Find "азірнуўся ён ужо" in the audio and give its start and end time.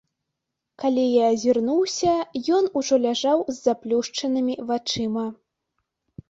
1.33-2.95